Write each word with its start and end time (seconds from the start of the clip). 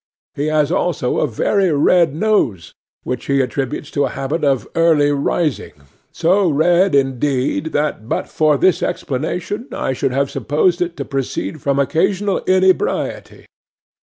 He 0.33 0.47
has 0.47 0.71
also 0.71 1.19
a 1.19 1.27
very 1.27 1.71
red 1.71 2.15
nose, 2.15 2.73
which 3.03 3.27
he 3.27 3.39
attributes 3.39 3.91
to 3.91 4.05
a 4.05 4.09
habit 4.09 4.43
of 4.43 4.67
early 4.73 5.11
rising—so 5.11 6.49
red, 6.49 6.95
indeed, 6.95 7.65
that 7.73 8.09
but 8.09 8.27
for 8.27 8.57
this 8.57 8.81
explanation 8.81 9.67
I 9.71 9.93
should 9.93 10.11
have 10.11 10.31
supposed 10.31 10.81
it 10.81 10.97
to 10.97 11.05
proceed 11.05 11.61
from 11.61 11.77
occasional 11.77 12.39
inebriety. 12.47 13.45